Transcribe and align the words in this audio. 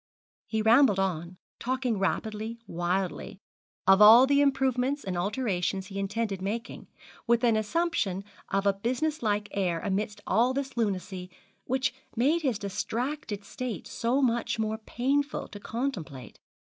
He 0.47 0.63
rambled 0.63 0.97
on, 0.97 1.37
talking 1.59 1.99
rapidly, 1.99 2.57
wildly, 2.65 3.37
of 3.85 4.01
all 4.01 4.25
the 4.25 4.41
improvements 4.41 5.03
and 5.03 5.15
alterations 5.15 5.85
he 5.85 5.99
intended 5.99 6.41
making, 6.41 6.87
with 7.27 7.43
an 7.43 7.55
assumption 7.55 8.23
of 8.49 8.65
a 8.65 8.73
business 8.73 9.21
like 9.21 9.47
air 9.51 9.79
amidst 9.79 10.19
all 10.25 10.55
this 10.55 10.75
lunacy, 10.75 11.29
which 11.65 11.93
made 12.15 12.41
his 12.41 12.57
distracted 12.57 13.43
state 13.43 13.85
so 13.85 14.23
much 14.23 14.55
the 14.55 14.63
more 14.63 14.79
painful 14.79 15.47
to 15.49 15.59
contemplate. 15.59 16.39